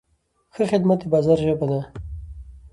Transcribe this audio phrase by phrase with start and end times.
[0.53, 1.79] ښه خدمت د بازار ژبه ده.